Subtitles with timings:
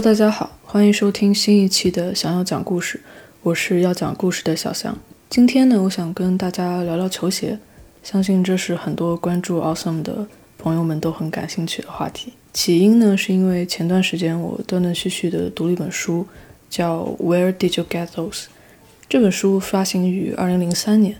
[0.00, 2.98] 大家好，欢迎收听新一期的想要讲故事，
[3.42, 4.98] 我是要讲故事的小翔。
[5.28, 7.58] 今天呢，我想跟大家聊聊球鞋，
[8.02, 10.26] 相信这是很多关注 Awesome 的
[10.56, 12.32] 朋友们都很感兴趣的话题。
[12.54, 16.26] 起因呢，是因为前段时间我断断续续的读了一本书，
[16.70, 18.30] 叫《Where Did You Get Those》。
[19.06, 21.16] 这本书发行于二零零三年，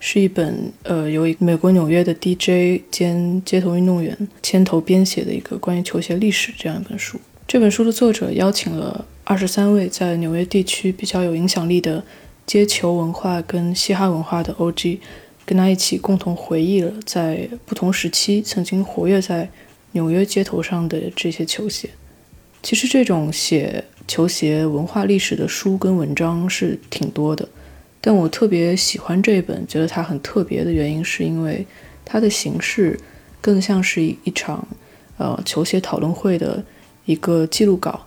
[0.00, 7.20] 是一本呃由美国纽约的 DJ 兼街头运动员牵头编写的一个关于球鞋历史这样一本书。
[7.46, 12.04] 这本书的作者邀请了二十三位在纽约地区比较有影响力的
[12.46, 14.98] 街球文化跟嘻哈文化的 OG，
[15.46, 19.50] 跟他一起共同回忆了在不同时期曾经活跃在。
[19.96, 21.88] 纽约街头上的这些球鞋，
[22.64, 27.48] 其实这种写球鞋文化历史的书跟文章是挺多的，
[28.00, 31.64] 但我特别喜欢这一本，觉得它很特别的原因，是因为
[32.04, 32.98] 它的形式
[33.40, 34.66] 更像是一场
[35.16, 36.64] 呃球鞋讨论会的
[37.04, 38.06] 一个记录稿，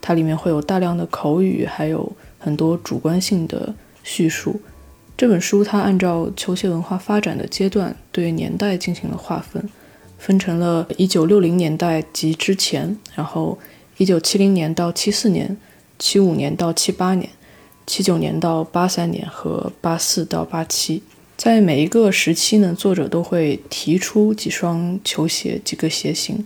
[0.00, 4.60] 它里面会有大量的口语，还有很多主观性的叙述。
[5.16, 9.68] 这本书它按照球鞋文化发展的阶段对年代进行了划分。
[10.18, 13.58] 分成了1960年代及之前，然后
[13.98, 15.56] 1970年到74年
[15.98, 17.28] ，75年到78年
[17.86, 21.02] ，79年到83年和84到87。
[21.36, 26.42] 在每一个时期呢，作者都会提出几双球鞋、几个鞋型，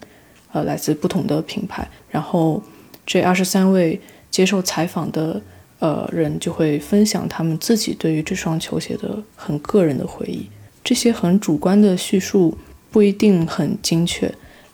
[0.53, 1.89] 呃，来自不同的品牌。
[2.11, 2.63] 然后
[3.07, 5.41] 这二十三位接受采访的
[5.79, 10.49] 呃人就会分享他们自己对于这双球鞋的很个人的回忆。
[10.83, 12.57] 这些很主观的叙述。
[12.93, 14.27] 不一定很精确，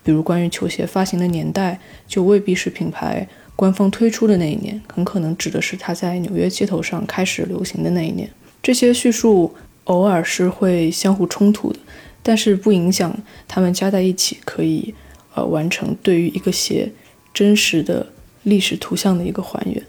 [0.03, 8.27] 比如关于球鞋发行的年代，就未必是品牌官方推出的那一年，很可能指的是它在纽约街头上开始流行的那一年。
[8.63, 9.55] 这些叙述
[9.85, 11.79] 偶尔是会相互冲突的，
[12.23, 13.15] 但是不影响
[13.47, 14.95] 它们加在一起可以
[15.37, 16.91] 呃完成对于一个鞋
[17.33, 18.05] 真实的
[18.43, 19.81] 历史图像的一个还原。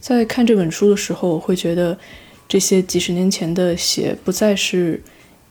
[0.00, 1.98] 在看这本书的时候，我会觉得
[2.48, 5.02] 这些几十年前的鞋不再是。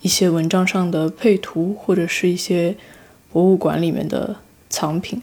[0.01, 2.75] 一些文章上的配图，或者是一些
[3.31, 4.35] 博物馆里面的
[4.69, 5.21] 藏品，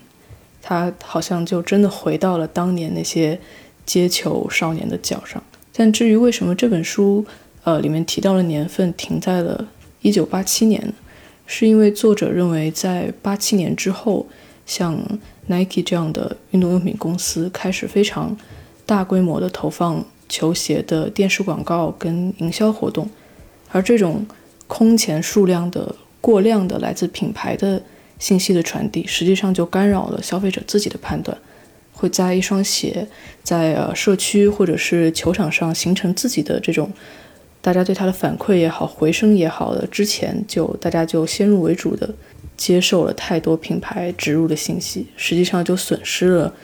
[0.63, 3.39] 它好像就真的回到了当年那些
[3.85, 5.43] 街球少年的脚上。
[5.75, 7.27] 但至于为什么这本书，
[7.65, 9.69] 呃，里面提到的年份停在了
[10.01, 10.95] 一九八七年呢，
[11.53, 14.25] 是因为作者认为在八七年之后，
[14.65, 14.97] 像
[15.49, 18.37] Nike 这样的运动用品公司开始非常
[18.87, 23.11] 大规模的投放球鞋的电视广告跟营销活动，
[23.71, 24.25] 而这种。
[24.73, 27.83] 空前数量的过量的来自品牌的
[28.21, 31.37] 信息的传递，实际上就干扰了消费者自己的判断，
[31.93, 33.05] 会在一双鞋
[33.43, 36.89] 在呃社区或者是球场上形成自己的这种
[37.61, 42.09] 大家对它的反馈也好、回声也好的之前，就大家就先入为主的
[42.57, 46.55] 接受了太多品牌植入的信息，实际上就损失了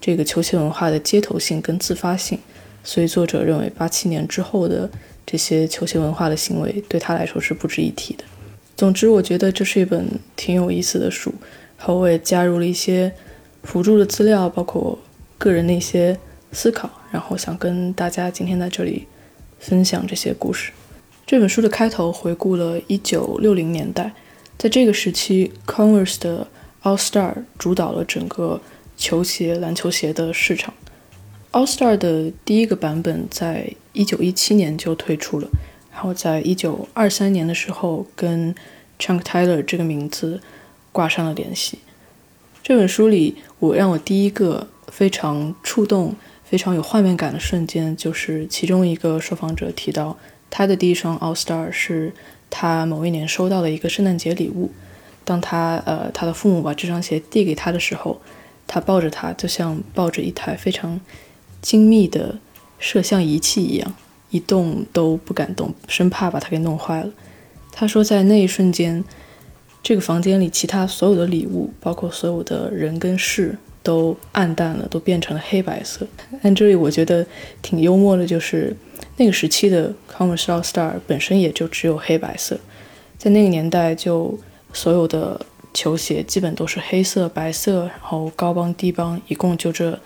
[0.00, 2.38] 这个球鞋文化的街头性跟自发性。
[2.82, 4.90] 所以作者认为，八七年之后的。
[5.26, 8.24] 这些球鞋文化的行为对他来说是不值一提的。
[8.76, 10.06] 总之，我觉得这是一本
[10.36, 11.32] 挺有意思的书，
[11.78, 13.10] 然后我也加入了一些
[13.62, 14.98] 辅助的资料，包括
[15.38, 16.14] 个人的一些
[16.52, 19.06] 思考，然后想跟大家今天在这里
[19.64, 20.70] 分享这些故事。
[21.26, 24.12] 这本书的开头回顾了1960年代，
[24.58, 26.46] 在这个时期，Converse 的
[26.82, 28.60] All Star 主导了整个
[28.98, 30.74] 球鞋、篮球鞋的市场。
[31.52, 35.48] All Star 的第一个版本在一九一七年就推出了，
[35.90, 38.54] 然后在一九二三年的时候跟
[38.98, 40.42] Chunk Taylor 这个名字
[40.92, 41.78] 挂上了联系。
[42.62, 46.14] 这本书里，我让我第一个非常触动、
[46.54, 50.16] 非常有画面感的瞬间，就是其中一个受访者提到，
[50.48, 52.12] 他的第一双 All Star 是
[52.48, 54.70] 他某一年收到的一个圣诞节礼物。
[55.24, 58.20] 当他呃他的父母把这双鞋递给他的时候，
[58.68, 61.00] 他抱着它，就像抱着一台非常。
[61.60, 62.38] 精密的
[62.78, 63.94] 摄像仪器一样，
[64.28, 67.10] 一动都不敢动，生怕把它给弄坏了。
[67.72, 69.02] 他说，在那一瞬间，
[69.82, 76.04] 这个房间里其他所有的礼物，包括所有的人跟事，都暗淡了，都变成了黑白色。
[76.42, 77.24] 但这里我觉得
[77.62, 78.74] 挺幽默的，就是
[79.18, 82.58] 那个时期的 Converse All Star 本身也就只有黑白色，
[83.16, 84.36] 在那个年代，就
[84.72, 85.40] 所有的
[85.72, 90.00] 球鞋基本都是黑色、白色，然后高帮、低帮，一共就这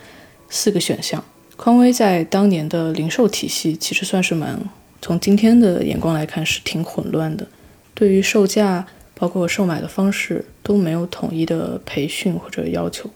[0.51, 1.25] 四个选项。
[1.57, 4.61] 匡威在当年的零售体系其实算是蛮，
[5.01, 7.47] 从今天的眼光来看是挺混乱的，
[7.95, 13.09] 对于售价包括售买的方式都没有统一的培训或者要求。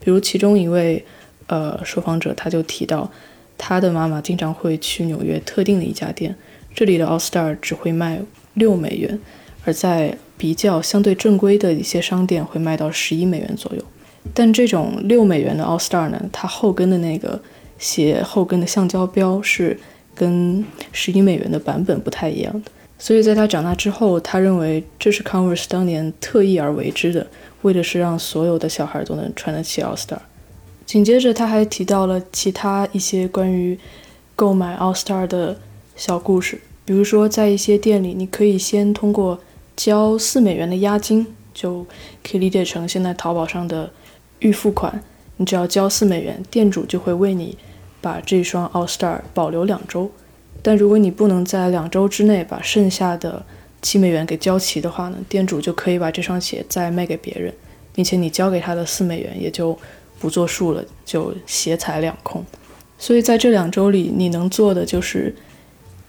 [0.00, 1.04] 比如其中一位
[1.46, 3.10] 呃受访者他就提到，
[3.56, 6.34] 他的妈妈经常会去纽约特定的一家店，
[6.74, 8.20] 这里的 All Star 只会卖
[8.54, 9.20] 六美元，
[9.64, 13.82] 而在比较相对正规的一些商店会卖到十一美元左右。
[14.34, 17.40] 但这种六美元的 All Star 呢，它后跟的那个
[17.78, 19.78] 鞋后跟的橡胶标是
[20.14, 22.70] 跟十一美元的版本不太一样的。
[22.98, 27.26] 所以在他长大之后，他认为这是 Converse 当年特意而为之的，
[27.62, 30.18] 为的是让所有的小孩都能穿得起 All Star。
[30.86, 33.78] 紧接着他还提到了其他一些关于
[34.34, 35.58] 购买 All Star 的
[35.94, 39.38] 小故事，比如说在一些店里，你可以先通过
[39.76, 41.84] 交四美元的押金，就
[42.24, 43.90] 可以理解成现在淘宝上的
[44.40, 45.02] 预付款，
[45.36, 47.56] 你只要交四美元，店主就会为你
[48.00, 50.10] 把这双 All Star 保留两周。
[50.62, 53.44] 但如果你不能在两周之内把剩下的
[53.82, 57.52] 七美元给交齐的话呢，店主就可以把这双鞋再卖给别人，
[57.94, 59.78] 并且你交给他的四美元也就
[60.18, 62.44] 不作数了，就鞋财两空。
[62.98, 65.34] 所以在这两周里，你能做的就是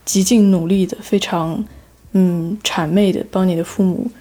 [0.03, 1.63] 极尽努力的、非常
[2.12, 4.12] 嗯谄媚的帮你的父母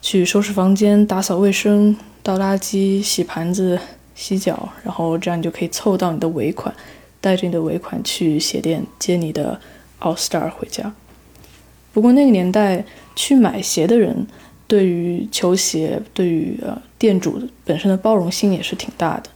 [0.00, 3.78] 去收拾房间、打扫卫生、倒垃圾、洗盘子、
[4.14, 6.74] 洗脚，然后这样你就可以凑到你的尾款。
[7.22, 9.60] 带着你的尾款去鞋店接你的
[10.00, 10.90] All Star 回家。
[11.92, 12.84] 不过那个年代
[13.14, 14.26] 去买鞋的人，
[14.66, 19.30] 对于球鞋，对于呃店主本身的包容性也是挺大的。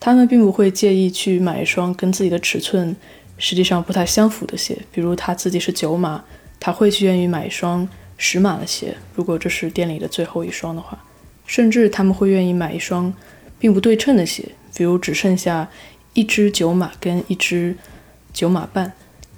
[0.00, 2.94] 他们并不会介意去买一双跟自己的尺寸
[3.38, 6.24] 实际上不太相符的鞋，比如他自己是九码，
[6.58, 11.02] 他会去愿意买一双十码的鞋，如果这是店里的最后一双的话。
[11.46, 13.12] 甚至他们会愿意买一双
[13.58, 15.68] 并不对称的鞋，比如只剩下。
[16.14, 17.74] 一只九码跟一只
[18.34, 18.92] 九码半，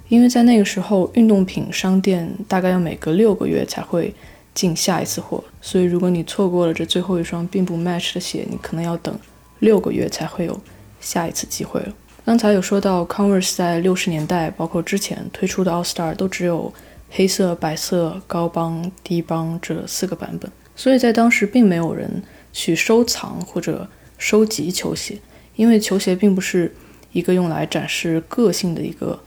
[0.07, 4.13] 因为在那个时候，运动品商店大概要每隔六个月才会
[4.53, 9.17] 进下一次货，所以如果你错过了这最后一双并不 match 的鞋，你可能要等
[9.59, 10.59] 六个月才会有
[11.01, 11.93] 下一次机会了。
[12.23, 16.73] 刚才有说到，Converse 在六十年代，包括之前推出的 All Star 都只有
[17.09, 23.87] 黑色、白色、高帮、低帮这四个版本，所以在当时并没有人去收藏或者
[24.17, 25.17] 收集球鞋。
[25.55, 26.73] 因为球鞋并不是
[27.11, 29.17] 一个用来展示个性的一个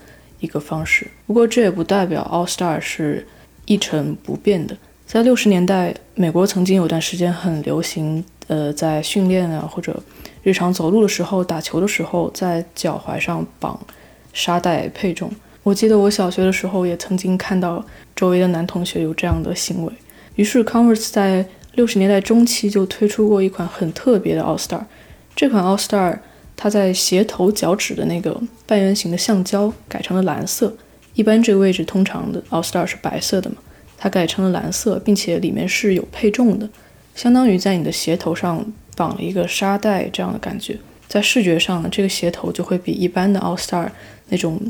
[0.40, 3.26] 一个方式，不过这也不代表 All Star 是
[3.66, 4.76] 一成不变的。
[5.06, 9.98] 在六十年代，美国曾经有段时间很流行，呃，在训练啊或者
[10.42, 13.78] 日常走路的时候、打球的时候，在脚踝上绑
[14.32, 15.30] 沙袋配重。
[15.62, 19.92] 我记得我小学的时候也曾经看到周围的男同学有这样的行为，
[20.36, 21.44] 于是 Converse 在
[21.74, 24.84] 六十年代中期就推出过一款很特别的 All Star。
[25.34, 26.18] 这款 All Star，
[26.60, 30.74] 它在鞋头脚趾的那个半圆形的橡胶改成了蓝色。
[31.14, 33.56] 一般这个位置通常的 All Star 是白色的嘛，
[33.96, 36.68] 它改成了蓝色，并且里面是有配重的，
[37.14, 38.64] 相当于在你的鞋头上
[38.96, 40.76] 绑了一个沙袋这样的感觉。
[41.06, 43.88] 在视觉上呢，这个鞋头就会比一般的 All Star
[44.28, 44.60] 那种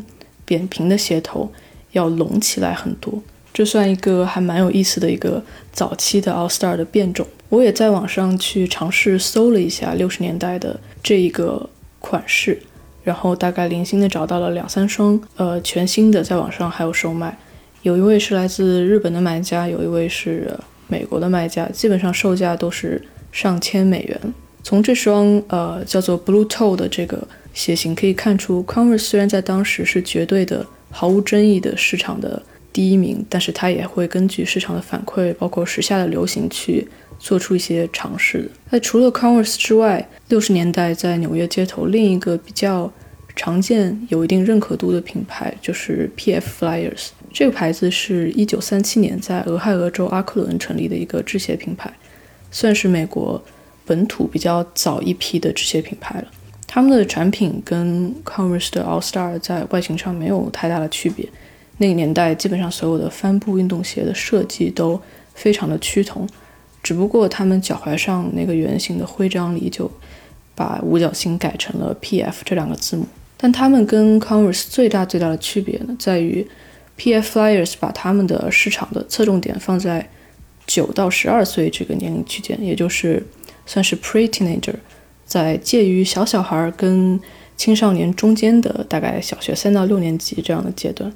[0.44, 1.50] 扁平的鞋头
[1.92, 3.22] 要隆起来很多。
[3.52, 5.42] 这算一个还蛮有意思的一个
[5.72, 7.26] 早期的 All Star 的变种。
[7.48, 12.58] 我也在网上去尝试搜了一下六十年代的这一个款式，
[13.02, 17.36] 然后大概零星的找到了两三双，呃，全新的在网上还有售卖。
[17.82, 20.52] 有一位是来自日本的买家，有一位是
[20.88, 23.00] 美国的卖家，基本上售价都是
[23.30, 24.34] 上千美元。
[24.62, 32.42] 从这双呃叫做 Blue Toe 的这个鞋型可以看出，Converse 虽然在当时是绝对的毫无争议的市场的
[32.78, 36.86] 第一名，但是它也会根据市场的反馈，包括时下的流行去。
[37.20, 38.48] 做出一些尝试的。
[38.70, 42.88] 那除了 Converse 之外，六十年代在纽约街头另一个比较
[43.34, 47.08] 常见、有一定认可度的品牌就是 PF Flyers。
[47.32, 51.92] 这个牌子是一九三七年在俄亥俄州阿克伦成立的一个制鞋品牌，
[52.52, 53.42] 算是美国
[53.84, 56.28] 本土比较早一批的制鞋品牌了。
[56.68, 61.28] 他们的产品跟 Converse 的 All Star 在外形上没有太大的区别。
[61.78, 65.00] 那个年代基本上所有的帆布运动鞋的设计都
[65.34, 66.28] 非常的趋同。
[66.80, 69.90] 只不过他们脚踝上那个圆形的徽章里就
[70.54, 73.04] 把五角星改成了 P.F 这两个字母，
[73.36, 76.46] 但他们跟 Converse 最大最大的区别呢，在于
[76.96, 80.08] P.F Flyers 把他们的市场的侧重点放在
[80.66, 83.24] 九到十二岁这个年龄区间，也就是
[83.66, 84.74] 算是 pre-teenager，
[85.26, 87.20] 在介于小小孩跟
[87.56, 91.12] 青少年中间的大概小学三到六年级这样的阶段，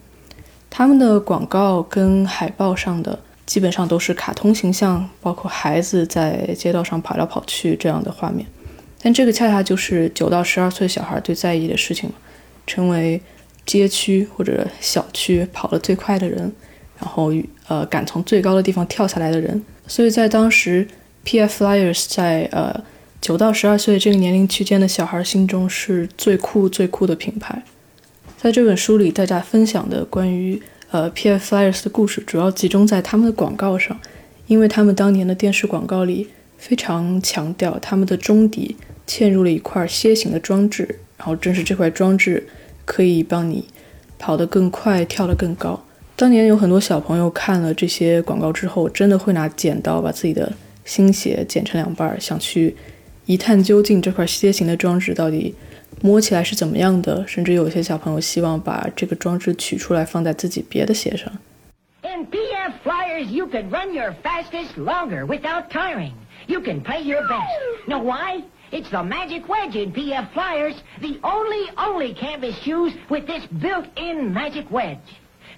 [0.74, 3.18] 他们的广告跟海报上的。
[3.44, 8.46] 基本上都是卡通形象，包括孩子在街道上跑来跑去这样的画面。
[9.02, 12.14] 但这个恰恰就是九到十二岁小孩最在意的事情了，
[12.66, 13.20] 成为
[13.66, 16.50] 街区或者小区跑得最快的人，
[16.98, 17.30] 然后
[17.68, 19.62] 呃敢从最高的地方跳下来的人。
[19.86, 20.86] 所以在当时
[21.24, 21.62] ，P.F.
[21.62, 22.82] Flyers 在呃
[23.20, 27.62] 九到十二岁这个年龄区间的小孩心中是最酷最酷的品牌。
[28.42, 30.60] 在这本书里，大家分享的关于。
[30.90, 31.54] 呃，P.F.
[31.54, 33.98] Flyers 的故事主要集中在他们的广告上，
[34.48, 42.44] 因为他们当年的电视广告里非常强调他们的中底嵌入了一块楔形的装置，然后正是这块装置
[42.84, 43.64] 可以帮你
[44.18, 45.80] 跑得更快、跳得更高。
[46.16, 50.52] 当年有很多小朋友看了这些广告之后，真的会拿剪刀把自己的
[50.84, 52.74] 新鞋剪成两半，想去
[53.24, 55.54] 一探究竟这块楔形的装置到底
[56.01, 57.25] 摸起来是怎么样的。
[57.27, 61.31] 甚至有些小朋友希望把这个装置取出来放在自己别的鞋上。
[62.03, 66.13] In PF Flyers, you can run your fastest longer without tiring.
[66.47, 67.87] You can play your best.
[67.87, 68.43] Know why?
[68.71, 74.33] It's the magic wedge in PF Flyers, the only, only canvas shoes with this built-in
[74.33, 74.99] magic wedge.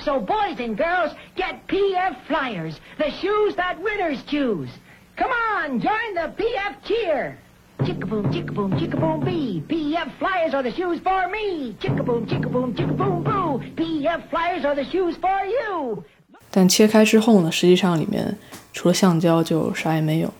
[0.02, 4.70] So boys and girls, get PF Flyers, the shoes that winners choose.
[5.18, 7.38] Come on, join the PF cheer.
[7.83, 9.63] Chick-a-boom, chick-a-boom, chick-a-boom, B.
[9.67, 10.09] P.F.
[10.19, 11.75] Flyers are the shoes for me.
[11.81, 13.61] Chickaboom, chickaboom, chickaboom boo.
[13.77, 16.05] PF Flyers are the shoes for you.
[16.51, 18.39] 但切开之后呢，实际上里面
[18.73, 20.33] 除了橡胶就啥也没有。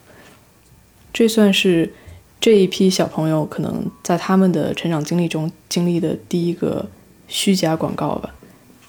[1.13, 1.93] 这算是
[2.41, 6.87] 这一批小朋友可能在他们的成长经历中经历的第一个
[7.27, 8.35] 虚假广告吧。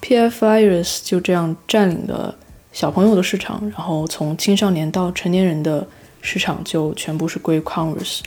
[0.01, 2.35] PF Flyers 就这样占领了
[2.71, 5.87] 小朋友的市场，然后从青少年到成年人的
[6.21, 8.21] 市场就全部是归 Converse。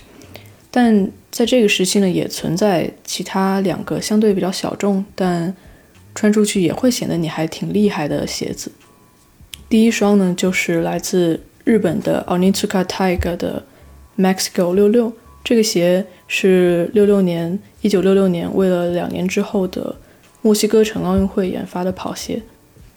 [0.71, 5.55] 但在这个时期呢，也存在其他两个相对比较小众，但
[6.15, 8.71] 穿出去也会显得你还挺厉害的鞋子。
[9.69, 13.65] 第一双呢，就是来自日本的 Onitsuka Tiger 的
[14.17, 15.13] Mexico 六六。
[15.45, 19.97] 这个鞋是六六年，一九六六年为了两年之后的
[20.43, 22.43] 墨西哥城奥运会研发的跑鞋。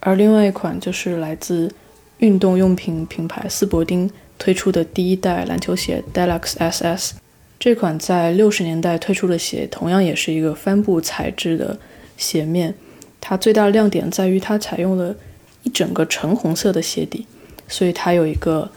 [0.01, 1.71] 而另外一款就是来自
[2.17, 7.20] 运动用品品牌斯伯丁推出的第一代篮球鞋 Deluxe SS。
[7.61, 11.77] 这款在六十年代推出的鞋，同样也是一个帆布材质的
[12.17, 12.73] 鞋面。
[13.21, 15.15] 它最大的亮点在于它采用了。
[15.63, 17.27] 一整个橙红色的鞋底，
[17.67, 18.71] 所以它有一个，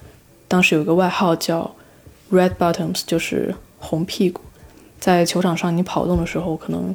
[0.47, 1.75] 当时有一个外号叫
[2.31, 4.43] Red Bottoms，就是红屁股。
[5.01, 6.95] 在球场上你跑动的时候，可能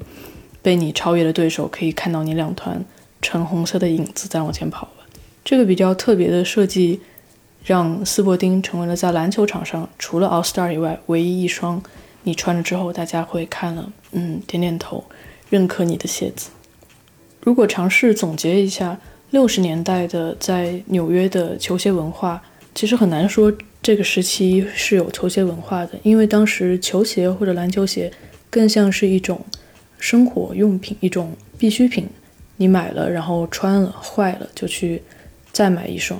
[0.62, 2.86] 被你超越的对手可以看到你两团
[3.20, 4.88] 橙红色的影子在往前跑。
[5.44, 7.02] 这个比较特别的设计，
[7.64, 11.82] 让斯伯丁成为了在篮球场上除了 All Star 以外唯一一双
[12.24, 15.04] 你穿了之后大家会看了，嗯，点点头，
[15.50, 16.50] 认可你的鞋子。
[17.42, 19.00] 如果尝试总结一下。
[19.32, 22.42] 六十年代的在纽约的球鞋文化，
[22.74, 28.12] 其实很难说这个时期是有球鞋文化的，因为当时球鞋或者篮球鞋
[28.50, 29.40] 更像是一种
[30.00, 32.08] 生活用品，一种必需品。
[32.58, 35.00] 你买了，然后穿了，坏了就去
[35.52, 36.20] 再买一双。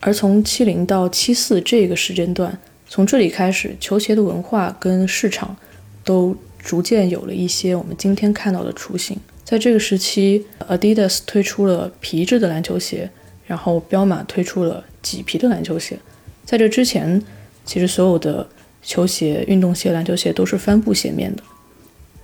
[0.00, 5.54] 而从七零到七四这个时间段，从这里开始，球鞋的文化跟市场
[6.02, 9.16] 都逐渐有了一些我们今天看到的雏形。
[9.44, 13.10] 在这个时期，Adidas 推出了皮质的篮球鞋，
[13.46, 15.98] 然后彪马推出了麂皮的篮球鞋。
[16.44, 17.22] 在这之前，
[17.64, 18.48] 其实所有的
[18.82, 21.42] 球鞋、运动鞋、篮球鞋都是帆布鞋面的，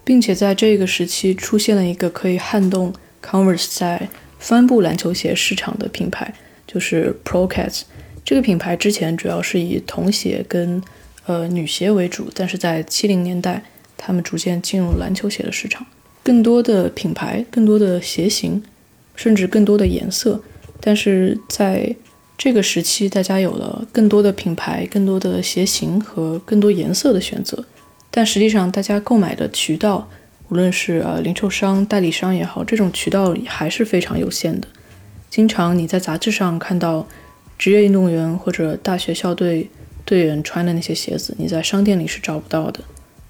[0.03, 6.33] 并且在这个时期出现了一个可以撼动 Converse 在帆布篮球鞋市场的品牌，
[6.67, 7.83] 就是 Pro Cats。
[8.25, 10.83] 这个品牌之前主要是以童鞋跟
[11.27, 13.63] 呃女鞋为主，但是在七零年代，
[13.97, 15.87] 他们逐渐进入篮球鞋的市场。
[16.23, 18.61] 更多的品牌，更多的鞋型，
[19.15, 20.43] 甚至更多的颜色。
[20.81, 21.95] 但是在
[22.37, 27.65] 这个时期，大家有了更多的品牌、更多的鞋型和更多颜色的选择。
[28.11, 30.09] 但实际上，大家购买的渠道，
[30.49, 34.67] 无论是呃零售商、代理商也好，这种渠道还是非常有限的。
[35.37, 37.07] 经常你在杂志上看到
[37.59, 39.69] 职业运动员或者大学校队
[40.03, 42.81] 队员穿的那些鞋子，你在商店里是找不到的。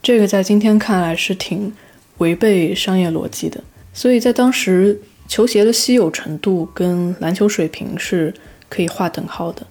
[0.00, 1.74] 这个在今天看来是挺。
[2.18, 4.98] 违背商业逻辑的，所以在当时，
[5.28, 8.32] 球鞋的稀有程度跟篮球水平是
[8.70, 9.66] 可以划等号的。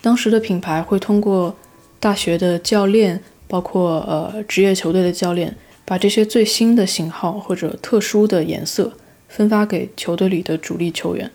[0.00, 1.56] 当时的品牌会通过
[1.98, 8.92] 大学的教练，包括呃职业球队的教练，把这些最新的型号或者特殊的颜色
[9.26, 11.28] 分发给球队里的主力球员。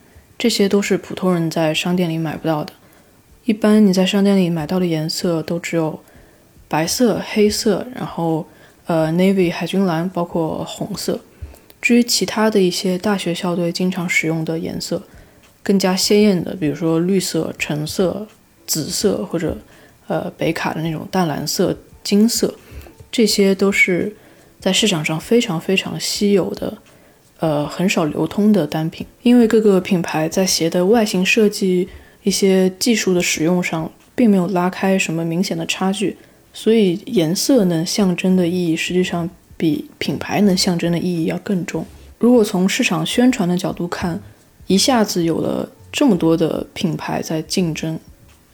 [0.44, 2.74] 这些都是普通人在商店里买不到的。
[3.46, 5.98] 一般你在商店里买到的颜色都只有
[6.68, 8.46] 白色、黑色，然后。
[8.86, 11.18] 呃，navy 海军蓝，包括红色。
[11.82, 15.02] 至于其他的一些大学校队经常使用的颜色，
[15.64, 18.28] 更加鲜艳的，比如说绿色、橙色、
[18.68, 19.58] 紫色，或者
[20.08, 22.54] 呃北卡的那种淡蓝色、金色，
[23.10, 24.14] 这些都是
[24.60, 26.78] 在市场上非常非常稀有的，
[27.44, 29.06] 呃很少流通的单品。
[29.22, 31.90] 因为各个品牌在鞋的外形设计、
[32.24, 36.16] 一些技术的使用上，并没有拉开什么明显的差距。
[36.54, 41.86] 所以颜色能象征的意义，实际上比品牌能象征的意义要更重。
[42.18, 44.22] 如果从市场宣传的角度看，
[44.68, 48.00] 一下子有了这么多的品牌在竞争，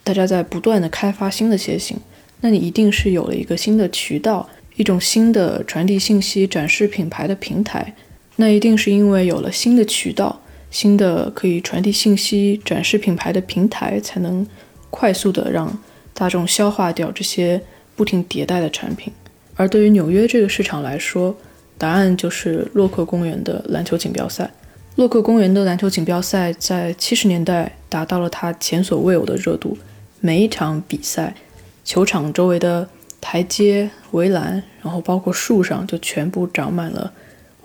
[0.03, 1.95] 大家在不断的开发新的鞋型，
[2.41, 7.93] 那你一定是有了一个新的渠道，一种新的传递信息、展示品牌的平台。
[8.41, 10.39] 那一定是因为有了新的渠道、
[10.71, 14.47] 新的可以传递信息、展示品牌的平台，才能
[14.89, 15.77] 快速的让
[16.13, 17.61] 大众消化掉这些
[17.97, 19.11] 不停迭代的产品。
[19.57, 21.35] 而对于纽约这个市场来说，
[21.77, 24.49] 答案就是洛克公园的篮球锦标赛。
[24.95, 29.77] 洛克公园的篮球锦标赛在七十年代达到了它前所未有的热度。
[30.21, 31.35] 每一场比赛，
[31.83, 32.87] 球场周围的
[33.19, 37.11] 台阶、围栏，然后包括树上，就全部长满了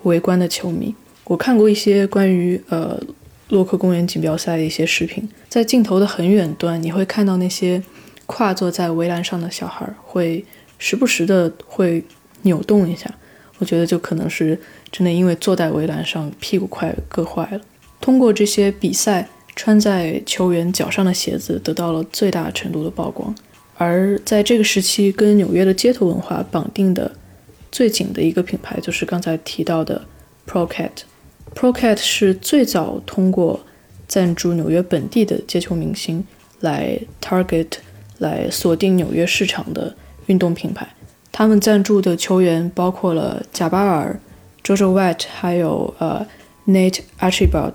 [0.05, 0.95] 围观的球迷。
[1.25, 2.99] 我看过一些关于呃
[3.49, 7.81] 洛克公园锦标赛的一些视频，在镜头的很远端，你会看到那些
[8.25, 10.43] 跨坐在围栏上的小孩会
[10.77, 12.03] 时不时的会
[12.41, 13.13] 扭动一下。
[13.57, 14.59] 我觉得就可能是
[14.91, 17.61] 真的，因为坐在围栏上，屁股快硌坏了。
[18.01, 23.33] 通过这些比赛，穿在球员脚上的鞋子得到了最大程度的曝光。
[23.77, 27.09] 而在这个时期，跟纽约的街头文化绑定的
[27.75, 30.01] 最紧的一个品牌，就是刚才提到的
[30.49, 30.91] Procat。
[31.53, 33.65] Procat 是最早通过
[34.07, 36.25] 赞助纽约本地的街球明星
[36.61, 37.67] 来 target
[38.19, 39.93] 来锁定纽约市场的
[40.27, 40.87] 运动品牌。
[41.33, 44.17] 他们赞助的球员包括了贾巴尔、
[44.63, 46.25] JoJo White，还有呃
[46.67, 47.73] Nate Archibald。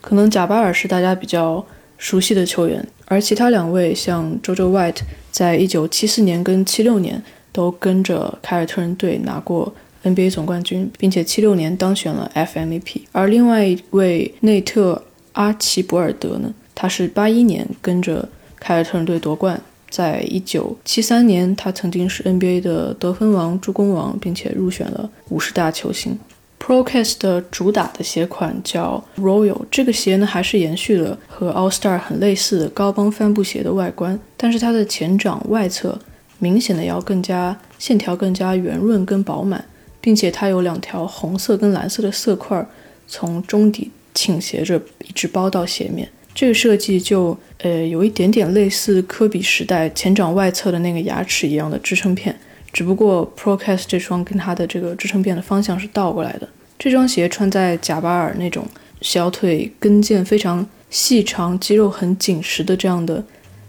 [0.00, 1.66] 可能贾巴尔是大家比较
[1.98, 7.22] 熟悉的球员，而其他两位像 JoJo White，在一九七四年跟七六年
[7.54, 13.02] 都跟着凯尔特人队拿过 NBA 总冠军，并且七六年当选了 FMVP。
[13.12, 19.58] 而另外一位内特阿奇博尔德呢，他是八一年跟着凯尔特人队夺冠。
[19.88, 26.18] 在一九七三年，他曾经是 NBA 的得分王、助攻王，并且入选了五十大球星。
[26.58, 35.96] Procast 的主打的鞋款叫 Royal，这个鞋呢还是延续了和 All Star 很类似的高帮帆布鞋的外观，但是它的前掌外侧
[36.44, 39.64] 明显的要更加线条更加圆润跟饱满，
[40.02, 42.66] 并且它有两条红色跟蓝色的色块
[43.06, 44.78] 从中底倾斜着
[45.08, 46.06] 一直包到鞋面。
[46.34, 52.36] 这个设计就呃有一点点类似科比时代前掌外侧的那个牙齿一样的支撑片，
[52.72, 56.48] 只不过 Procast 这双跟它的这个支撑片的方向是倒过来的。
[56.78, 58.66] 这双鞋穿在贾巴尔那种
[59.00, 63.24] 小腿跟腱非常细长、肌肉很紧实的这样的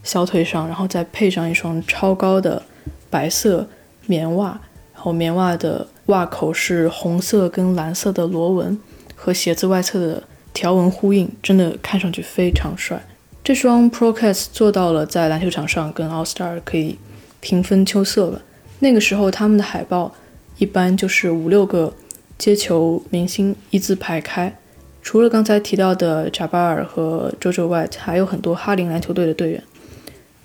[0.05, 2.63] 小腿上，然后再配上一双超高的
[3.09, 3.67] 白色
[4.05, 4.57] 棉袜，
[4.93, 8.79] 然后棉袜的袜口是红色跟蓝色的螺纹，
[9.13, 10.23] 和鞋子外侧的。
[10.55, 12.97] 条纹呼应，真的看上去非常帅。
[13.43, 16.97] 这双 Procast 做到了在篮球场上跟 All Star 可以
[17.41, 18.41] 平分秋色了。
[18.79, 20.15] 那个时候他们的海报
[20.57, 21.93] 一般就是五六个
[22.37, 24.57] 接球明星一字排开，
[25.01, 29.61] 除了刚才提到的贾巴尔和 JoJo White，还有很多哈林篮球队的队员。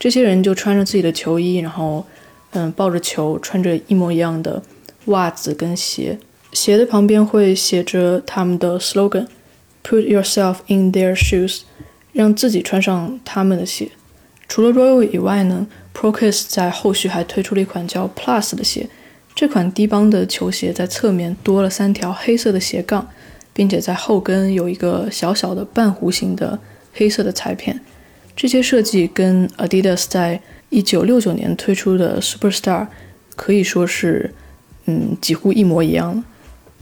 [0.00, 2.04] 这些人就穿着自己的球衣，然后
[2.52, 4.60] 嗯抱着球，穿着一模一样的
[5.04, 6.18] 袜子跟鞋，
[6.54, 9.26] 鞋的旁边会写着他们的 slogan。
[9.82, 11.60] Put yourself in their shoes，
[12.12, 13.90] 让自己穿上他们的鞋。
[14.48, 18.88] 除了 Royal 以外呢，Procast 在后续还推出了一款叫 Plus 的鞋。
[19.34, 23.08] 这款低帮的球鞋在侧面多了三条黑色的斜杠，
[23.52, 26.58] 并且在后跟有一个小小的半弧形的
[26.92, 27.80] 黑色的裁片。
[28.40, 32.86] 这些设计跟 Adidas 在一九六九年推出的 Superstar
[33.36, 34.32] 可以说是，
[34.86, 36.24] 嗯，几乎一模一样了。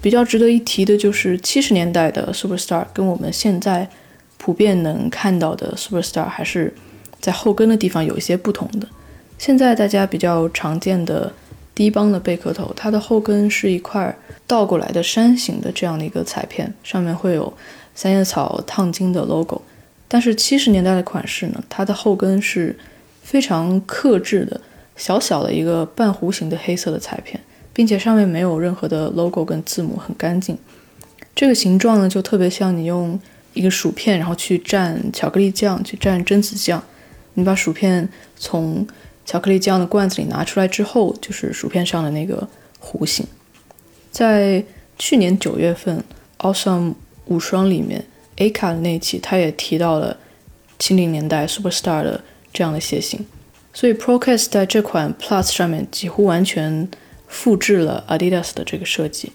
[0.00, 3.90] 比较值得一提的就是七十年代的 Superstar 跟我们现在
[4.36, 6.72] 普遍能看到的 Superstar 还是
[7.18, 8.86] 在后跟的地方有一些不同的。
[9.36, 11.32] 现在大家比较常见的
[11.74, 14.16] 低帮的贝壳头，它的后跟是一块
[14.46, 17.52] 倒过来的山形的这样的一个彩片，上面会有
[17.96, 19.60] 三叶草烫金的 logo。
[20.08, 22.76] 但是七十年代的款式呢，它的后跟是
[23.22, 24.60] 非常克制的，
[24.96, 27.38] 小小的一个半弧形的黑色的彩片。
[27.74, 30.58] 并且上面没有任何的 logo 跟字母，很干净。
[31.32, 33.16] 这个形状呢，就特别像你用
[33.52, 36.82] 一个薯片，然后去蘸巧克力酱，去蘸榛子酱。
[37.34, 38.84] 你把薯片从
[39.24, 42.48] 巧克力酱的罐子里拿出来之后，就是薯片上的那个
[42.82, 43.24] 弧形。
[44.10, 44.64] 在
[44.98, 46.02] 去年九月份
[46.38, 46.94] ，Awesome
[47.26, 48.04] 五双里面
[48.38, 50.16] ，A 卡的那期，他也提到了
[50.80, 53.24] 七零年代 Superstar 的这样的鞋型。
[53.72, 56.88] 所以 Procast 在这款 Plus 上面几乎完全。
[57.30, 59.32] 复制了 Adidas 的这个设计，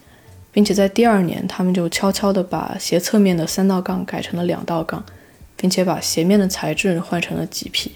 [0.51, 5.05] 并且在第二年，他们就悄悄地把鞋侧面的三道杠改成了两道杠，
[5.55, 7.91] 并且把鞋面的材质换成了麂皮。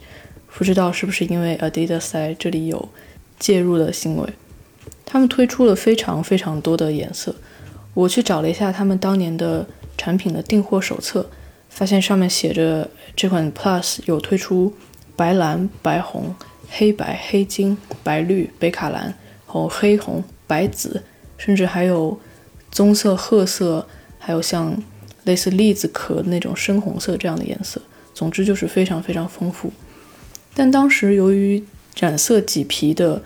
[0.54, 2.89] 不知道是不是因为 Adidas 在这里有
[3.39, 4.30] 介入的行为？
[5.04, 7.34] 他们推出了非常非常多的颜色。
[7.96, 9.65] 我去找了一下他们当年的
[9.97, 11.29] 产品的订货手册，
[11.69, 14.73] 发现上面写着这款 Plus 有推出
[15.15, 16.36] 白蓝、白红、
[16.69, 19.15] 黑白、黑金、白绿、北卡蓝，然
[19.47, 21.03] 后黑红、白紫，
[21.38, 22.19] 甚至还有
[22.71, 23.88] 棕色、褐色，
[24.19, 24.81] 还有像
[25.23, 27.81] 类似栗子壳那种深红色这样的颜色。
[28.13, 29.71] 总之就是非常非常丰富。
[30.53, 31.63] 但当时由于
[31.99, 33.21] 染色麂皮的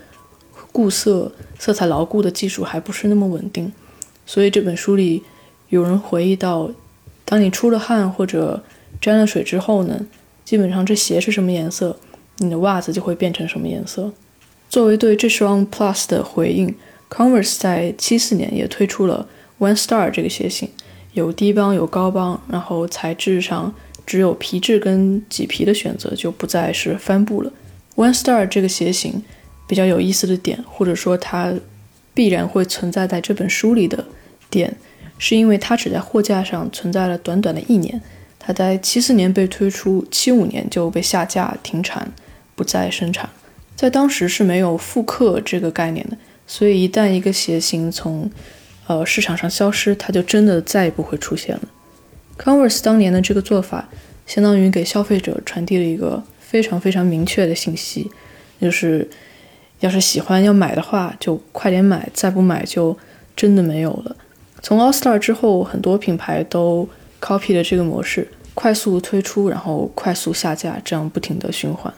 [0.70, 3.72] 固色、色彩牢固的技术还不是那么稳定，
[4.26, 5.22] 所以这本书里
[5.72, 6.70] 有人回忆到，
[7.24, 8.62] 当你出了汗或者
[9.00, 10.06] 沾了水之后呢，
[10.44, 11.96] 基本上这鞋是什么颜色，
[12.40, 14.12] 你的袜子就会变成什么颜色。
[14.68, 16.74] 作为对这双 Plus 的回应
[17.08, 19.26] ，Converse 在七四年也推出了
[19.60, 20.68] One Star 这个鞋型，
[21.14, 27.50] 有低帮有高帮，然后材质上只有皮质跟麂皮的选择，就不再是帆布了。
[27.96, 29.22] One Star 这个鞋型
[29.66, 31.54] 比较有意思的点，或者说它
[32.12, 34.04] 必然会存在在这本书里的
[34.50, 34.76] 点，
[35.24, 38.00] 是因为它只在货架上存在了短短的一年。
[38.40, 42.10] 它在七四年被推出，七五年就被下架停产，
[42.56, 43.30] 不再生产。
[43.76, 48.28] 在当时是没有复刻这个概念的，所以一旦一个鞋型从
[48.88, 51.62] 呃市场上消失，它就真的再也不会出现了。
[52.36, 53.88] Converse 当年的这个做法，
[54.26, 58.10] 相当于给消费者传递了一个非常非常明确的信息，
[58.60, 59.08] 就是
[59.78, 62.98] 要是喜欢要买的话，就快点买，再不买就
[63.36, 64.16] 真的没有了。
[64.62, 66.88] 从 All Star 之后，很多品牌都
[67.20, 71.92] copy 了这个模式，快速推出，然后快速下架，这样不停的循环。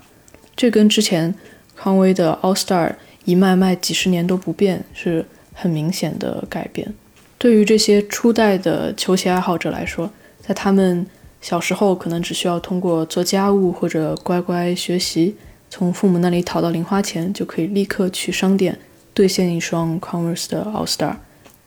[0.56, 1.34] 这跟之前
[1.76, 6.94] 康威的 All Star 一卖卖几十年都不变，是很明显的改变。
[7.36, 11.06] 对于这些初代的球鞋爱好者来说，在他们
[11.42, 15.36] 小时候可能只需要通过做家务或者乖乖学习，
[15.68, 18.78] 从父母那里讨到零花钱，就可以立刻去商店
[19.12, 21.16] 兑现一双 Converse 的 All Star。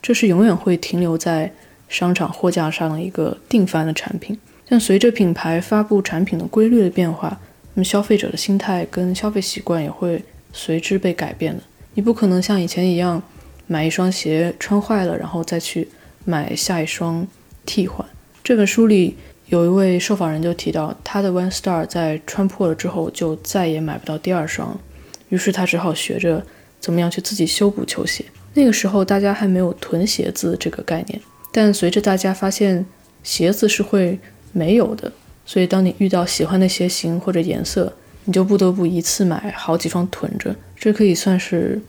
[0.07, 1.51] 这是永远会停留在
[1.89, 4.39] 商场货架上的一个定番的产品。
[4.65, 7.37] 但随着品牌发布产品的规律的变化，
[7.73, 11.61] 那么消费者的心态跟消费习惯也会随之被改变的。
[11.95, 13.21] 你不可能像以前一样
[13.65, 15.85] 买一双鞋穿坏了，然后再去
[16.23, 17.27] 买下一双
[17.65, 18.07] 替换。
[18.41, 19.17] 这本书里
[19.47, 24.79] 有一位受访人就提到，他的 One Star 在穿破了之后就再也买不到第二双，
[25.27, 26.45] 于是他只好学着
[26.79, 28.23] 怎么样去自己修补球鞋。
[28.57, 31.21] 那个时候大家还没有囤鞋子这个概念。
[31.51, 32.83] 但随着大家发现
[33.21, 34.19] 鞋子是会
[34.51, 35.11] 没有的，
[35.45, 37.93] 所以当你遇到喜欢的鞋型或者颜色，
[38.25, 40.55] 你就不得不一次买好几双囤着。
[40.75, 41.79] 这可以算是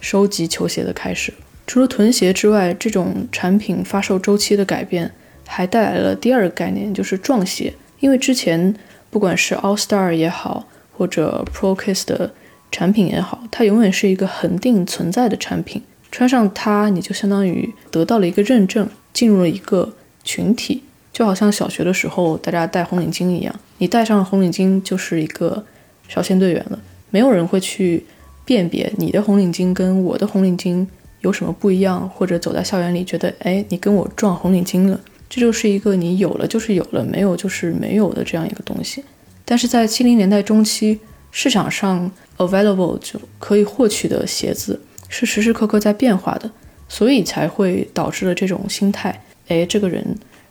[0.00, 1.32] 收集球鞋的开始。
[1.64, 5.12] 除了囤鞋之外，这种产品发售周期的改变
[5.46, 7.72] 还带来了第二个概念，就是撞鞋。
[8.00, 8.74] 因为之前
[9.10, 12.32] 不管是 All Star 也好，或者 Pro Kiss 的
[12.72, 15.82] 产品也好，它永远是一个恒定存在的产品。
[16.16, 18.88] 穿上它，你就相当于得到了一个认证。
[19.12, 25.62] 进入了一个群体，就好像小学的时候大家戴红领巾一样，你戴上了红领巾就是一个
[26.08, 26.78] 少先队员了。
[27.10, 28.04] 没有人会去
[28.46, 30.86] 辨别你的红领巾跟我的红领巾
[31.20, 34.98] 有什么不一样，或者走在校园里觉得，哎，你跟我撞红领巾了。
[35.28, 39.04] 这就是一个你有了就是有了，没有就是没有的这样一个东西。
[39.44, 40.98] 但是在七零年代中期，
[41.30, 44.78] 市场上 available 就可以获取的鞋子
[45.16, 46.50] 是时时刻刻在变化的。
[46.88, 50.06] 所以才会导致了这种心态，哎，这个人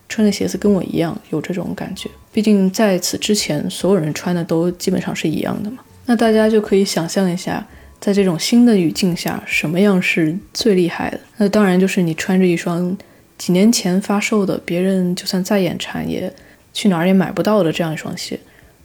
[0.09, 2.09] 穿的鞋子跟我一样，有这种感觉。
[2.33, 5.77] 毕竟在此之前，所有人穿的都基本上是一样的嘛。
[6.07, 7.65] 那大家就可以想象一下，
[8.01, 11.19] 在这种新的语境下，什么样是最厉害的？
[11.37, 12.97] 那当然就是你穿着一双
[13.37, 16.29] 几年前发售的，别人就算再眼馋也
[16.73, 18.37] 去哪儿也买不到的这样一双鞋。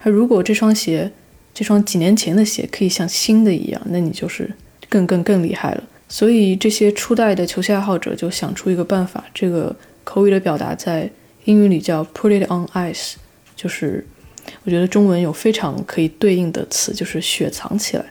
[0.05, 1.11] 而如果这双鞋，
[1.53, 4.49] 这双几年前的鞋可以像新的一样，那你就是
[4.91, 5.83] 更更更厉害了。
[6.13, 11.09] 所以这些初代的球鞋爱好者就想出一个办法，这个口语的表达在
[11.45, 13.15] 英语里叫 put it on ice，
[13.55, 14.05] 就是
[14.65, 18.05] 我觉得中文有非常可以对应的词，就是雪藏起来。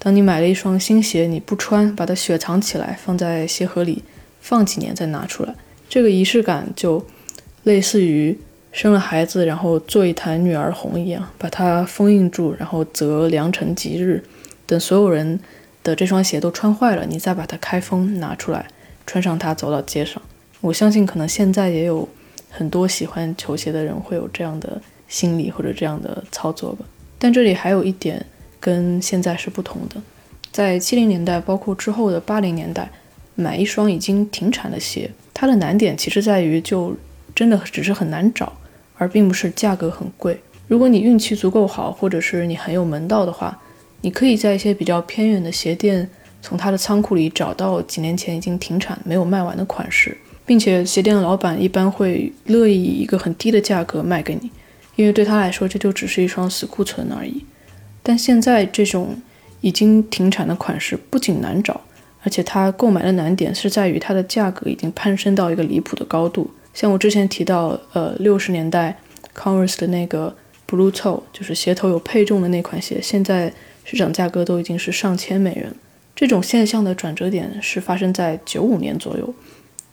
[0.00, 4.02] 当你买了一双新鞋，你不穿，把它雪藏起来，放在鞋盒里
[4.40, 5.54] 放几年再拿出来，
[5.88, 7.04] 这个仪式感就
[7.62, 8.36] 类似于
[8.72, 14.24] 生了孩子然后做一坛女儿红一样，把它封印住，然后择良辰吉日，
[14.66, 15.38] 等所有人。
[15.86, 18.66] 的这双鞋都穿坏了，你再把它开封拿出来，
[19.06, 20.20] 穿上它走到街上。
[20.60, 22.08] 我相信可能现在也有
[22.50, 26.84] 很多喜欢球鞋的人会有这样的心理或者这样的操作吧。
[27.20, 28.26] 但这里还有一点
[28.58, 30.02] 跟现在是不同的，
[30.50, 32.90] 在七零年代，包括之后的八零年代，
[33.36, 36.96] 买一双已经停产的鞋，它的难点其实在于就
[37.32, 38.52] 真的只是很难找，
[38.98, 40.40] 而并不是价格很贵。
[40.66, 43.56] 如果你运气足够好，或者是你很有门道的话。
[44.06, 46.08] 你可以在一些比较偏远的鞋店，
[46.40, 50.16] 从他的仓库里找到几年前已经停产、没有卖完的款式，
[50.46, 54.48] 并且鞋店的老板一般会乐意以一个很低的价格卖给你，
[54.94, 57.44] 因为对他来说这就只是一双死库存而已。
[58.04, 59.20] 但现在这种
[59.60, 61.80] 已经停产的款式不仅难找，
[62.22, 66.48] 而且它购买的难点是在于它的价格已经攀升到一个离谱的高度。
[66.72, 68.96] 像我之前提到，呃，六十年代
[69.36, 70.32] Converse 的那个
[70.70, 73.52] Blue Toe，就是鞋头有配重的那款鞋，现在
[73.88, 75.72] 市场价格都已经是上千美元。
[76.16, 79.32] 这种现象的转折点是发生在九五年左右，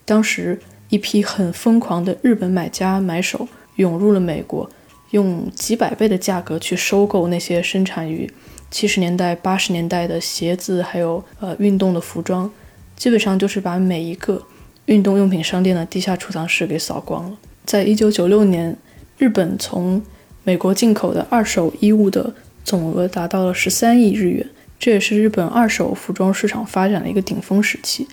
[0.03, 4.69] 当时一批很疯狂的日本买家买手涌入了美国，
[5.11, 8.27] 用几百倍的价格去收购那些生产于
[8.71, 12.49] 七十年代、八十年代的鞋子，还有呃运动的服装，
[12.95, 14.41] 基本上就是把每一个
[14.85, 17.37] 运动用品商店的地下储藏室给扫光了。
[17.65, 18.75] 在一九九六年，
[19.17, 20.01] 日本从
[20.43, 24.47] 美国进口的二手衣物的总额达到了十三亿日元。
[24.79, 28.05] 这也是日本二手服装市场发展的一个顶峰时期，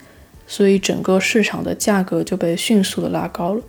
[0.47, 3.63] 所以整个市场的价格就被迅速的拉高了。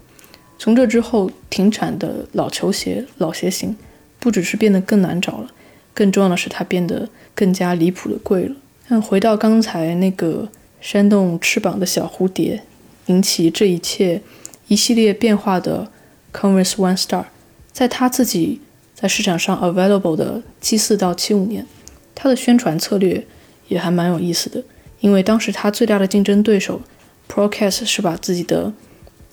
[0.60, 3.76] 从这之后，停产的老球鞋、老鞋型
[4.20, 5.50] 不只是变得更难找了，
[5.96, 8.56] 更重要的是它变得更加离谱的贵了。
[8.90, 10.48] 那回到刚才那个
[10.80, 12.62] 扇动翅膀的小蝴蝶，
[13.08, 14.22] 引起这一切
[14.68, 15.92] 一系列变化的
[16.32, 17.26] Converse One Star，
[17.72, 18.62] 在他自己
[19.02, 21.66] 在市场上 available 的七四到七五年。
[22.14, 23.26] 他的宣传策略
[23.68, 24.64] 也还蛮有意思的，
[25.00, 26.80] 因为当时他最大的竞争对手
[27.28, 28.72] Procast 是把自己的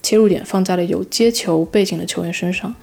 [0.02, 2.74] 切入点放在了有接球背景的球员身上，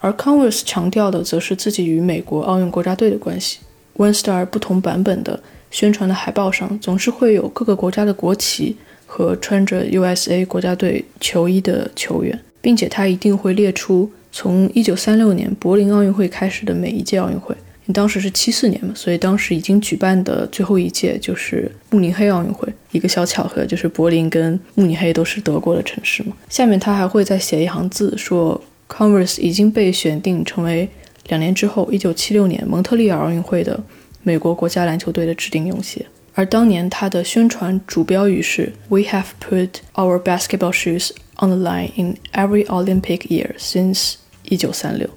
[0.00, 3.60] 而 Converse 强调的则是自己与美国奥运国家队的关系。
[3.96, 17.54] One Star 不同版本的宣传的海报上总是会有各个国家的国旗和穿着 USA 国家队球衣的球员，并且他一定会列出从1936年柏林奥运会开始的每一届奥运会。
[17.84, 22.66] 你当时是七四年嘛，所以当时已经举办的最后一届就是慕尼黑奥运会。
[22.90, 26.36] 一个小巧合就是柏林跟慕尼黑都是德国的城市嘛。
[26.48, 30.88] 下面他还会再写一行字，说 Converse 已经被选定成为
[31.28, 33.80] 两年之后一九七六年蒙特利尔奥运会的
[34.24, 36.04] 美国国家篮球队的指定用鞋。
[36.34, 44.14] 而当年他的宣传主标语是 We have put our basketball shoes on the line in every Olympic year since
[44.44, 45.08] 一九三六，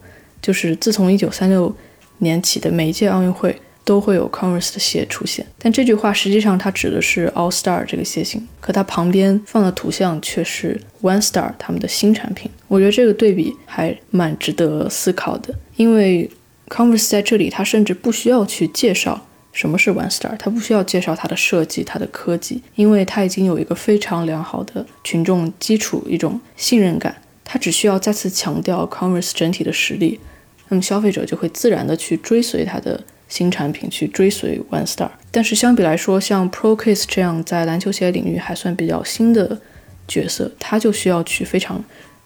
[0.42, 1.76] 就是自从一九三六。
[2.20, 12.50] 年起的每一届奥运会都会有 Converse 的鞋出现，但这句话实际上它指的是 All Star 这个鞋型，可它旁边放的图像却是 One Star 他们的新产品。
[12.68, 16.28] 我觉得这个对比还蛮值得思考的，因为
[16.70, 27.16] Converse 在这里它甚至不需要去介绍什么是 One Star，它不需要介绍它的设计、它的科技，因为它已经有一个非常良好的群众基础，一种信任感，
[27.50, 30.20] 它只需要再次强调 Converse 整体的实力。
[30.68, 35.10] 那么消费者就会自然的去追随它的新产品，去追随 One Star。
[35.32, 39.62] 但是相比来说，像 Pro Case 这样在篮球鞋领域还算比较新的
[40.10, 41.82] 角色，他就需要去非常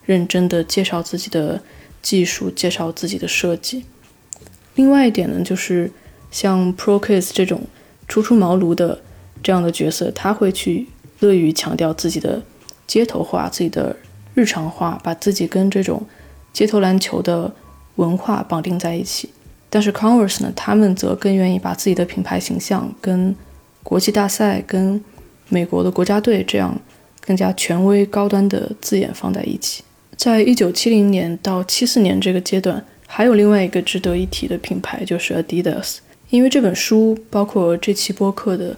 [0.08, 1.62] 认真的介绍自己的
[2.02, 3.86] 技术，介绍自己的设计。
[4.74, 5.92] 另外一点呢，就是
[6.32, 7.62] 像 Pro Case 这种
[8.08, 9.00] 初出茅庐的
[9.44, 10.88] 这样的角色，他会去
[11.20, 12.42] 乐于强调自己的
[12.88, 13.96] 街头化、自己的
[14.34, 16.04] 日常化，把自己跟这种
[16.54, 17.54] 街头篮球的。
[17.98, 19.30] 文化绑定在一起，
[19.70, 23.36] 但是 Converse 呢，他们则更愿意把自己的品牌形象跟
[23.84, 25.04] 国际大赛、跟
[25.50, 26.80] 美国的国家队这样
[27.20, 29.84] 更加权威、高端的字眼放在一起。
[30.16, 35.98] 在一九七零年到七四年这个阶段，还有另外一个值得一提的品牌就是 Adidas，
[36.30, 38.78] 因为这本书包括这期播客的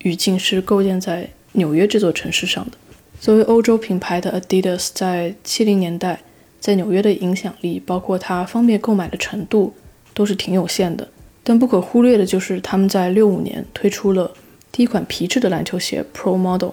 [0.00, 2.72] 语境是构建在纽约这座城市上的。
[3.20, 6.20] 作为欧洲品牌的 Adidas，在七零年代。
[6.60, 9.72] 在纽约的影响力，包括它方便购买的程度，
[10.12, 11.06] 都是挺有限的。
[11.44, 14.34] 但不可忽略的就是他们在六五年推出了
[14.72, 16.72] 第一款皮质的篮球鞋 Pro Model，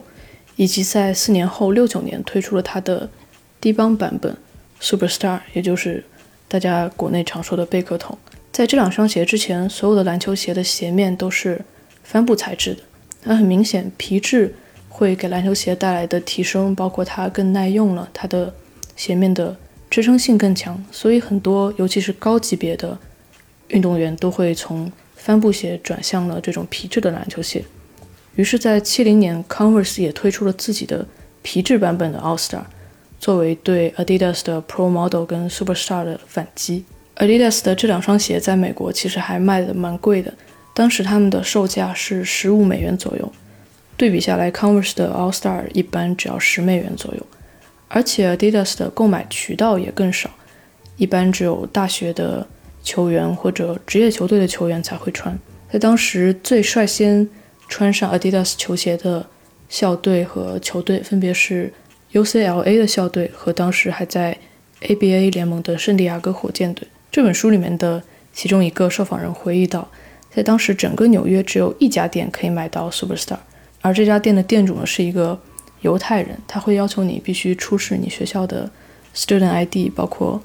[0.55, 3.07] 以及在四年后六九年推出了它的
[3.61, 4.35] 低帮版本
[4.81, 6.03] Superstar，也就是
[6.47, 8.17] 大家国内常说的贝壳桶。
[8.51, 11.63] 在这两双鞋之前，所有的篮球鞋的鞋面都是
[12.03, 12.81] 帆布材质的。
[13.25, 14.55] 那很明显，皮质
[14.95, 18.53] 会给篮球鞋带来的提升，包括它更耐用了，它的
[18.95, 19.55] 鞋面的。
[19.87, 22.97] 支撑性更强，所以很多尤其是高级别的
[23.69, 27.63] 运动员都会从帆布鞋转向了这种皮质的篮球鞋。
[28.35, 31.05] 于是，在七零年，Converse 也推出了自己的
[31.43, 32.63] 皮质版本的 All Star，
[33.19, 36.83] 作为对 Adidas 的 Pro Model 跟 Superstar 的反击。
[37.15, 40.33] Adidas 的这两双鞋在美国其实还卖的蛮贵的，
[40.73, 43.31] 当时他们的售价是十五美元左右。
[43.97, 47.25] 对比下来，Converse 的 All Star 一般只要十美元左右。
[47.87, 50.29] 而且 Adidas 的购买渠道也更少，
[50.97, 52.45] 一般只有大学的
[52.83, 55.37] 球员或者职业球队的球员才会穿。
[55.71, 57.29] 在当时最率先
[57.69, 59.25] 穿上 Adidas 球鞋的
[59.69, 61.71] 校队和球队分别是
[62.11, 64.37] UCLA 的校队和当时还在
[64.81, 66.87] ABA 联盟的圣地亚哥火箭队。
[67.11, 68.03] 这本书里面的
[68.33, 69.89] 其中一个受访人回忆到，
[70.33, 73.37] 在当时整个纽约只有一家店可以买到 Superstar，
[73.85, 75.39] 而这家店的店主呢是一个
[75.81, 78.67] 犹太人，他会要求你必须出示你学校的
[79.15, 80.41] Student ID，包括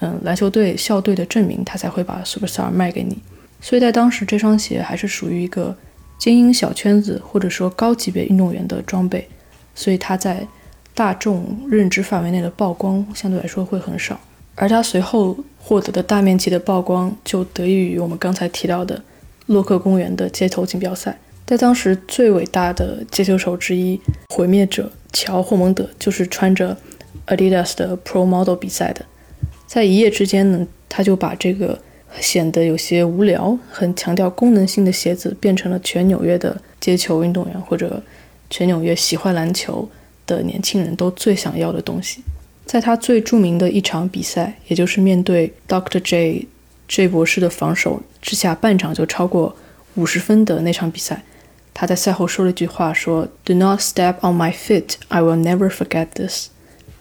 [0.00, 3.16] 嗯篮球队校队的证明，他才会把 Superstar 卖给你。
[3.60, 5.76] 所以在当时，这双鞋还是属于一个
[6.18, 9.28] 精英小圈子或者说高级别运动员的装备，
[9.76, 10.44] 所以它在
[10.92, 14.18] 大众认知范围内的曝光相对来说会很少。
[14.56, 19.00] 而它随后获得的大面积的曝光，就得益于我们刚才提到的
[19.46, 21.16] 洛克公园的街头锦标赛。
[21.50, 26.76] 在当时最伟大的接球手之一毁灭者乔霍蒙德就是穿着
[27.26, 29.04] Adidas 的 Pro Model 比赛的。
[29.66, 31.76] 在一夜之间呢，他就把这个
[32.20, 38.00] 显得有些无聊、很强调功能性的鞋子，变成了全纽约的街球运动员或者
[38.48, 39.90] 全纽约喜欢篮球
[40.28, 42.22] 的年轻人都最想要的东西。
[42.64, 46.46] 在他最著名的一场比赛，也就是面对 Doctor J
[46.86, 49.56] J 博士的防守之下，半场就超过
[49.96, 51.24] 五十分的那场比赛，
[51.72, 56.48] 他在赛后说了一句话：“说 Do not step on my feet, I will never forget this。”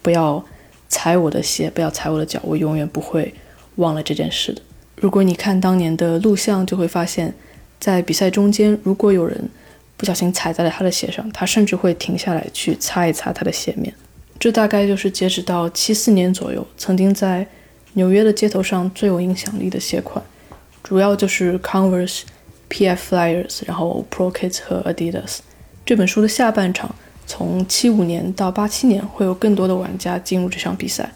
[0.02, 0.46] 不要
[0.88, 3.34] 踩我的鞋，不要踩我的脚，我永远不会
[3.76, 4.62] 忘了这件事的。
[4.96, 7.34] 如果你看当年的录像，就会发现，
[7.80, 9.50] 在比赛中间，如果有人
[9.98, 13.94] 不小心踩在了他的鞋上，他甚至会停下来去擦一擦他的鞋面。
[14.40, 17.46] 这大概就是截止到七四年左右，曾经在
[17.94, 20.24] 纽约的街头上最有影响力的鞋款，
[20.82, 22.22] 主要就是 Converse、
[22.70, 23.14] P.F.
[23.14, 25.40] Flyers，然后 Pro Kids 和 Adidas。
[25.86, 26.96] 这本书的下半场，
[27.28, 31.12] 从七五年到八七年，会有更多的玩家进入这场比赛，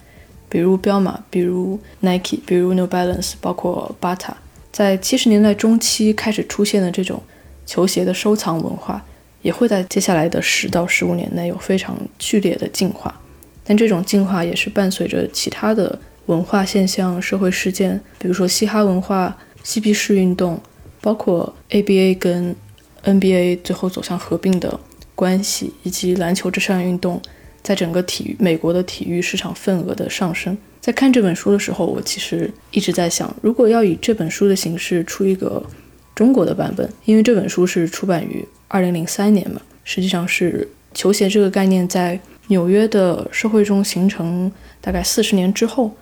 [0.48, 4.34] 比如彪马，比如 Nike，比如 New Balance，包括 Bata。
[4.70, 7.22] 在七十年代中期开始出现的这种
[7.64, 9.02] 球鞋的收藏文化。
[9.42, 13.14] 也会在接下来的十到十五年内有非常剧烈的进化，
[13.62, 20.58] 但这种进化也是伴随着其他的文化现象、社会事件，比如说嘻哈文化、嬉皮士运动，
[21.04, 22.56] 包括 ABA 跟
[23.04, 24.80] NBA 最后走向合并的
[25.14, 27.20] 关系，以及篮球这项运动
[27.62, 30.56] 在整个体育美国的体育市场份额的上升。
[30.80, 35.62] 在看这本书的时候，我其实一直在想，如果要以这本书的形式出一个
[36.14, 38.42] 中国的版本，因为这本书是出版于。
[38.68, 45.92] 二零零三年嘛，实际上是球鞋这个概念在纽约的社会中形成大概四十年之后，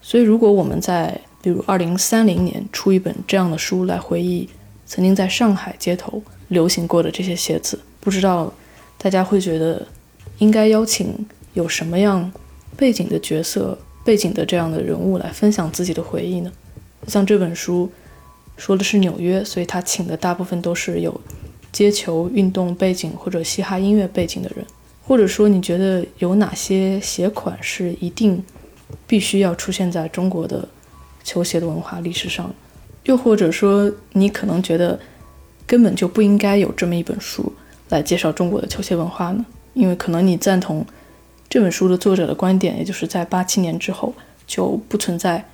[0.00, 4.48] 所以如果我们在比如二零三零年出一本这样的书来回忆
[4.86, 8.50] 曾经在上海街头流行过的这些鞋子，不知道
[8.96, 9.86] 大家会觉得
[10.38, 12.32] 应该邀请有什么样
[12.76, 16.50] 背景的角色、背景的这样的人物来分享自己的回忆呢？
[17.08, 17.90] 像这本书
[18.56, 21.20] 说的是纽约，所以他请的大部分都是有。
[21.72, 24.62] 街球运动背景或者嘻哈音乐背景的人，
[25.02, 28.44] 或者说你觉得有哪些鞋款是一定
[29.06, 30.68] 必须要出现在中国的
[31.22, 32.52] 球鞋的文化历史上？
[33.04, 34.98] 又或者说你可能觉得
[35.66, 37.52] 根本就不应该有这么一本书
[37.88, 39.44] 来介绍中国的球鞋文化呢？
[39.74, 40.84] 因为可能你赞同
[41.48, 44.14] 这本书的作者的观点，也就是在八七年之后
[44.46, 45.44] 就不存在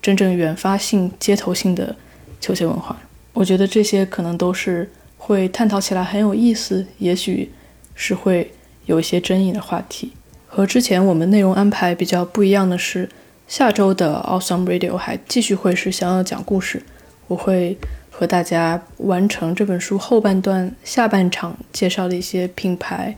[0.00, 1.94] 真正原发性街头性的
[2.40, 2.96] 球鞋文化。
[3.32, 4.90] 我觉得这些可能都是。
[5.24, 7.48] 会探讨起来很有意思，也许
[7.94, 8.52] 是会
[8.86, 10.10] 有一些争议的话题。
[10.48, 13.08] 和之前我们内容安排比较不一样的是，
[13.52, 16.82] 下周的 Awesome Radio 还继续会是想要讲故事。
[17.26, 17.76] 我会
[18.10, 23.14] 和大家完成这本书后半段下半场介绍的一些品牌、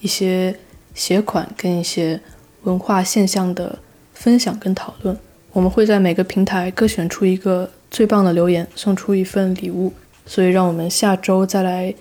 [0.00, 0.56] 一些
[0.94, 2.20] 鞋款跟一些
[2.62, 3.76] 文化现象的
[4.14, 5.18] 分享跟讨论。
[5.50, 9.92] 我们会在每个平台各选出一个最棒的留言，送出一份礼物。
[10.24, 11.92] 所以，让我们下周再来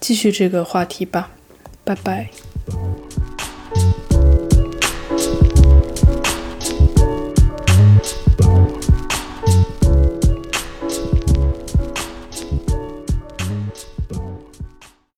[0.00, 1.28] 继续这个话题吧，
[1.84, 2.30] 拜拜。